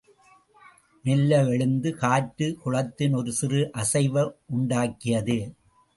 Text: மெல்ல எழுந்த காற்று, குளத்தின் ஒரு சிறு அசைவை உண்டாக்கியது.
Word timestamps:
மெல்ல 1.03 1.43
எழுந்த 1.45 1.91
காற்று, 1.91 2.57
குளத்தின் 2.63 3.13
ஒரு 3.13 3.33
சிறு 3.33 3.71
அசைவை 3.73 4.33
உண்டாக்கியது. 4.57 5.37